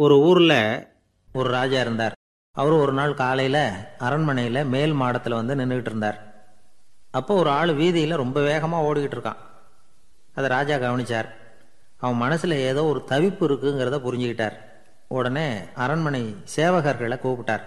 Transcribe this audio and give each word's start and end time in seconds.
ஒரு 0.00 0.20
ஊர்ல 0.20 0.54
ஒரு 1.32 1.50
ராஜா 1.50 1.80
இருந்தார். 1.80 2.12
அவர் 2.52 2.72
ஒரு 2.72 2.92
நாள் 2.92 3.14
காலையில 3.14 3.86
அரண்மனையில 3.98 4.68
மேல் 4.68 4.92
மாடத்துல 4.92 5.34
வந்து 5.34 5.54
நின்றுகிட்டு 5.54 5.90
இருந்தார். 5.90 6.18
அப்போ 7.10 7.34
ஒரு 7.34 7.50
ஆள் 7.50 7.68
வீதியில 7.68 8.16
ரொம்ப 8.16 8.40
வேகமா 8.40 8.76
ஓடிக்கிட்டு 8.88 9.16
இருக்கான். 9.16 9.36
அதை 10.34 10.48
ராஜா 10.48 10.76
கவனிச்சார். 10.76 11.28
அவன் 11.98 12.20
மனசுல 12.20 12.52
ஏதோ 12.52 12.84
ஒரு 12.84 13.04
தவிப்பு 13.08 13.42
இருக்குங்கிறத 13.48 13.98
புரிஞ்சுக்கிட்டார். 14.06 14.52
உடனே 15.08 15.58
அரண்மனை 15.74 16.36
சேவகர்களை 16.56 17.18
கூப்பிட்டார். 17.18 17.62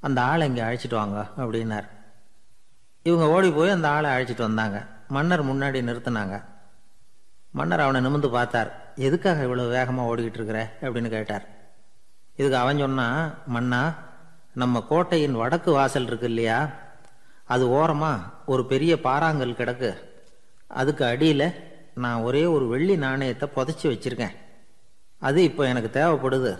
அந்த 0.00 0.22
ஆளை 0.22 0.48
இங்கே 0.48 0.62
அழைச்சிட்டு 0.62 0.94
வாங்க 0.94 1.26
அப்படின்னார். 1.36 1.88
இவங்க 3.02 3.28
ஓடி 3.28 3.50
போய் 3.50 3.70
அந்த 3.70 3.88
ஆளை 3.88 4.10
அழைச்சிட்டு 4.10 4.48
வந்தாங்க. 4.48 4.86
மன்னர் 5.08 5.46
முன்னாடி 5.46 5.82
நிறுத்தினாங்க. 5.82 6.44
மன்னர் 7.58 7.84
அவனை 7.84 8.00
நிமிந்து 8.06 8.28
பார்த்தார். 8.36 8.70
எதுக்காக 9.06 9.44
இவ்வளோ 9.46 9.64
வேகமாக 9.76 10.08
ஓடிக்கிட்டு 10.10 10.38
இருக்கிற 10.40 10.60
அப்படின்னு 10.84 11.10
கேட்டார். 11.16 11.44
இதுக்கு 12.40 12.58
அவன் 12.62 12.82
சொன்னான் 12.84 13.20
மன்னா 13.54 13.80
நம்ம 14.62 14.82
கோட்டையின் 14.90 15.38
வடக்கு 15.40 15.70
வாசல் 15.78 16.08
இருக்கு 16.10 16.28
இல்லையா? 16.32 16.58
அது 17.54 17.64
ஓரமாக 17.78 18.26
ஒரு 18.52 18.62
பெரிய 18.72 18.92
பாறாங்கல் 19.06 19.58
கிடக்கு. 19.60 19.90
அதுக்கு 20.80 21.04
அடியில் 21.12 21.46
நான் 22.04 22.24
ஒரே 22.28 22.42
ஒரு 22.54 22.64
வெள்ளி 22.72 22.96
நாணயத்தை 23.04 23.46
புதைச்சி 23.56 23.86
வச்சிருக்கேன். 23.92 24.34
அது 25.28 25.38
இப்போ 25.48 25.62
எனக்கு 25.72 25.90
தேவைப்படுது. 25.98 26.52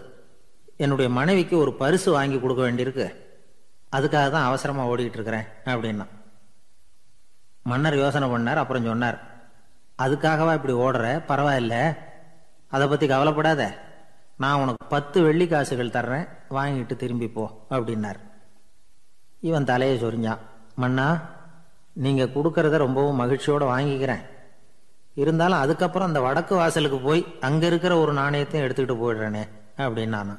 என்னுடைய 0.84 1.08
மனைவிக்கு 1.18 1.54
ஒரு 1.64 1.72
பரிசு 1.82 2.08
வாங்கி 2.16 2.38
கொடுக்க 2.40 2.62
வேண்டியிருக்கு. 2.66 3.06
அதுக்காக 3.96 4.26
தான் 4.34 4.48
அவசரமாக 4.48 4.90
ஓடிக்கிட்டு 4.92 5.18
இருக்கிறேன் 5.18 5.46
அப்படின்னா 5.72 6.06
மன்னர் 7.70 8.00
யோசனை 8.02 8.26
பண்ணார் 8.32 8.60
அப்புறம் 8.62 8.88
சொன்னார் 8.90 9.18
அதுக்காகவா 9.98 10.54
இப்படி 10.54 10.72
ஓடுற? 10.72 11.02
பரவாயில்ல. 11.02 11.96
அதை 12.66 12.88
பத்தி 12.88 13.06
கவலைப்படாத. 13.06 13.78
நான் 14.36 14.60
உனக்கு 14.60 14.86
பத்து 14.86 15.22
வெள்ளி 15.22 15.46
காசுகள் 15.46 15.88
தர்றேன். 15.88 16.28
வாங்கிட்டு 16.50 16.96
திரும்பி 16.96 17.28
போ 17.28 17.66
அப்படின்னார். 17.70 18.20
இவன் 19.40 19.64
தலையை 19.64 20.02
சொரிஞ்சான். 20.02 20.38
மன்னா 20.74 21.20
நீங்க 21.92 22.24
கொடுக்கறத 22.24 22.76
ரொம்பவும் 22.76 23.20
மகிழ்ச்சியோட 23.20 23.64
வாங்கிக்கிறேன். 23.66 24.20
இருந்தாலும் 25.14 25.58
அதுக்கப்புறம் 25.58 26.08
அந்த 26.08 26.20
வடக்கு 26.20 26.54
வாசலுக்கு 26.54 26.98
போய் 26.98 27.26
அங்க 27.40 27.66
இருக்கிற 27.66 27.98
ஒரு 27.98 28.12
நாணயத்தையும் 28.12 28.68
எடுத்துக்கிட்டு 28.68 29.04
போயிடுறேனே 29.04 29.48
அப்படின்னு 29.76 30.38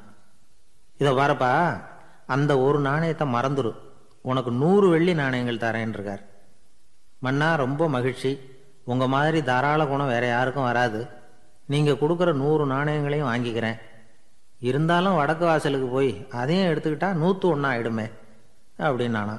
இதை 0.97 1.13
வரப்பா 1.13 1.81
அந்த 2.25 2.59
ஒரு 2.59 2.79
நாணயத்தை 2.79 3.33
மறந்துடும் 3.33 3.75
உனக்கு 4.21 4.51
நூறு 4.51 4.89
வெள்ளி 4.89 5.13
நாணயங்கள் 5.13 5.57
தரேன் 5.57 5.89
இருக்கார் 5.89 6.23
மன்னா 7.19 7.55
ரொம்ப 7.55 7.89
மகிழ்ச்சி. 7.89 8.57
உங்கள் 8.91 9.11
மாதிரி 9.13 9.39
தாராள 9.49 9.81
குணம் 9.89 10.11
வேற 10.13 10.25
யாருக்கும் 10.27 10.67
வராது. 10.69 10.99
நீங்கள் 11.73 11.99
கொடுக்குற 12.01 12.29
நூறு 12.41 12.63
நாணயங்களையும் 12.73 13.29
வாங்கிக்கிறேன். 13.31 13.79
இருந்தாலும் 14.69 15.17
வடக்கு 15.19 15.45
வாசலுக்கு 15.49 15.87
போய் 15.95 16.11
அதையும் 16.39 16.69
எடுத்துக்கிட்டா 16.71 17.09
நூற்று 17.21 17.45
ஒன்றா 17.53 17.69
ஆயிடுமே 17.73 18.05
அப்படின்னு 18.85 19.17
நானா 19.17 19.35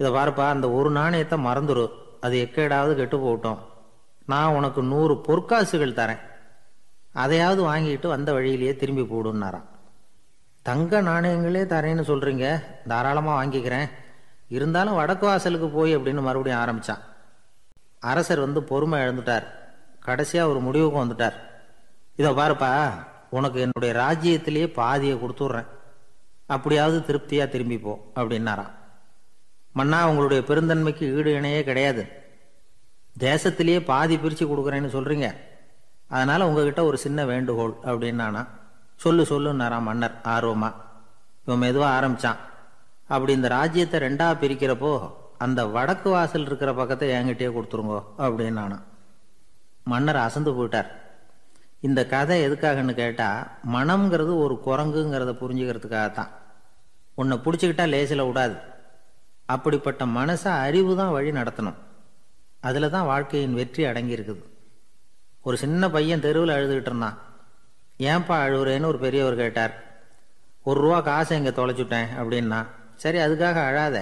இதை 0.00 0.10
பாருப்பா 0.16 0.44
அந்த 0.54 0.66
ஒரு 0.78 0.90
நாணயத்தை 0.98 1.36
மறந்துடும் 1.46 1.94
அது 2.26 2.34
எக்கேடாவது 2.44 2.92
கெட்டு 3.00 3.16
போகட்டும். 3.24 3.60
நான் 4.32 4.54
உனக்கு 4.58 4.80
நூறு 4.92 5.14
பொற்காசுகள் 5.28 5.98
தரேன். 6.00 6.22
அதையாவது 7.24 7.62
வாங்கிட்டு 7.68 8.08
வந்த 8.14 8.30
வழியிலேயே 8.36 8.72
திரும்பி 8.82 9.04
போடுன்னாராம். 9.12 9.66
தங்க 10.66 11.00
நாணயங்களே 11.10 11.62
தரேன்னு 11.74 12.04
சொல்கிறீங்க 12.10 12.46
தாராளமாக 12.90 13.38
வாங்கிக்கிறேன். 13.38 13.88
இருந்தாலும் 14.56 14.98
வடக்கு 15.00 15.26
வாசலுக்கு 15.26 15.68
போய் 15.78 15.96
அப்படின்னு 15.96 16.22
மறுபடியும் 16.28 16.62
ஆரம்பிச்சான். 16.62 17.02
அரசர் 18.10 18.40
வந்து 18.40 18.62
பொறுமை 18.62 19.00
இழந்துட்டார். 19.00 19.46
கடைசியாக 20.00 20.50
ஒரு 20.50 20.60
முடிவுக்கு 20.60 20.98
வந்துட்டார். 21.04 21.36
இதை 22.16 22.30
பாருப்பா 22.32 22.70
உனக்கு 23.30 23.58
என்னுடைய 23.60 23.92
ராஜ்யத்திலேயே 24.04 24.66
பாதியை 24.80 25.16
கொடுத்துட்றேன். 25.16 25.68
அப்படியாவது 26.46 26.98
திருப்தியாக 27.04 27.52
திரும்பிப்போம் 27.52 28.02
அப்படின்னாராம். 28.14 28.72
மன்னா 29.72 30.08
உங்களுடைய 30.08 30.42
பெருந்தன்மைக்கு 30.48 31.04
ஈடு 31.18 31.30
இணையே 31.40 31.62
கிடையாது. 31.64 32.02
தேசத்திலேயே 33.18 33.80
பாதி 33.84 34.16
பிரித்து 34.16 34.44
கொடுக்குறேன்னு 34.46 34.90
சொல்கிறீங்க 34.96 35.26
அதனால் 36.08 36.46
உங்ககிட்ட 36.48 36.84
ஒரு 36.84 36.98
சின்ன 36.98 37.24
வேண்டுகோள் 37.24 37.74
அப்படின்னானா 37.84 38.42
சொல்லு 38.96 39.22
சொல்லுன்னாராம் 39.30 39.86
மன்னர் 39.88 40.16
ஆர்வமாக 40.22 40.80
இவன் 41.44 41.58
மெதுவாக 41.58 41.94
ஆரம்பித்தான் 41.94 42.40
அப்படி 43.06 43.32
இந்த 43.32 43.48
ராஜ்யத்தை 43.48 44.00
ரெண்டாக 44.00 44.34
பிரிக்கிறப்போ 44.40 44.92
அந்த 45.44 45.60
வடக்கு 45.74 46.08
வாசல் 46.14 46.48
இருக்கிற 46.48 46.70
பக்கத்தை 46.80 47.06
என்கிட்டயே 47.18 47.50
கொடுத்துருங்கோ 47.54 48.00
அப்படின்னு 48.24 48.78
மன்னர் 49.92 50.24
அசந்து 50.26 50.50
போயிட்டார். 50.56 50.90
இந்த 51.86 52.00
கதை 52.12 52.36
எதுக்காகன்னு 52.46 52.92
கேட்டால் 53.00 53.46
மனம்ங்கிறது 53.74 54.32
ஒரு 54.44 54.54
குரங்குங்கிறத 54.66 55.32
புரிஞ்சுக்கிறதுக்காகத்தான். 55.40 56.30
உன்னை 57.20 57.36
பிடிச்சிக்கிட்டா 57.44 57.86
லேசில் 57.94 58.26
விடாது. 58.28 58.56
அப்படிப்பட்ட 59.54 60.02
மனசை 60.18 60.50
அறிவு 60.66 60.92
தான் 61.00 61.14
வழி 61.16 61.30
நடத்தணும். 61.38 61.78
அதில் 62.68 62.92
தான் 62.94 63.08
வாழ்க்கையின் 63.10 63.58
வெற்றி 63.60 63.82
அடங்கி 63.90 64.16
இருக்குது 64.16 64.44
ஒரு 65.46 65.56
சின்ன 65.62 65.88
பையன் 65.94 66.24
தெருவில் 66.26 66.56
அழுதுகிட்டு 66.56 66.90
இருந்தான். 66.90 67.16
ஏன்பா 68.10 68.36
அழுகுறேன்னு 68.46 68.90
ஒரு 68.92 68.98
பெரியவர் 69.04 69.40
கேட்டார். 69.42 69.74
ஒரு 70.68 70.78
ரூபா 70.84 70.98
காசை 71.08 71.36
இங்கே 71.40 71.52
தொலைச்சுட்டேன் 71.58 72.10
அப்படின்னா 72.20 72.60
சரி 73.02 73.18
அதுக்காக 73.26 73.58
அழாத. 73.70 73.98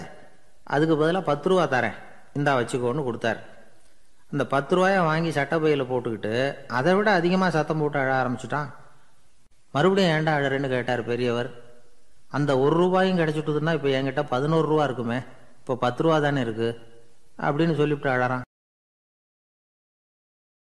அதுக்கு 0.74 0.94
பதிலாக 1.00 1.28
பத்து 1.30 1.48
ரூபா 1.50 1.64
தரேன். 1.76 1.96
இந்தா 2.38 2.52
வச்சுக்கோன்னு 2.58 3.06
கொடுத்தாரு. 3.08 3.40
அந்த 4.32 4.44
பத்து 4.52 4.72
ரூபாயை 4.76 4.98
வாங்கி 5.10 5.30
சட்டப்பையில் 5.36 5.90
போட்டுக்கிட்டு 5.92 6.34
அதை 6.78 6.92
விட 6.98 7.10
அதிகமாக 7.20 7.54
சத்தம் 7.56 7.80
போட்டு 7.82 7.98
அழ 8.02 8.10
ஆரம்பிச்சுட்டான். 8.20 8.68
மறுபடியும் 9.74 10.12
ஏன்டா 10.16 10.32
அழறேன்னு 10.38 10.68
கேட்டார் 10.74 11.02
பெரியவர். 11.10 11.50
அந்த 12.36 12.50
ஒரு 12.64 12.74
ரூபாயும் 12.82 13.18
கிடச்சிட்டுதுன்னா 13.20 13.72
இப்போ 13.78 13.90
என்கிட்ட 13.98 14.22
பதினோரு 14.34 14.66
ரூபா 14.72 14.84
இருக்குமே. 14.88 15.18
இப்போ 15.60 15.74
பத்து 15.84 16.02
ரூபா 16.04 16.18
தானே 16.26 16.42
இருக்குது 16.46 16.78
அப்படின்னு 17.46 17.74
சொல்லிவிட்டு 17.80 18.10
அழறான். 18.14 18.44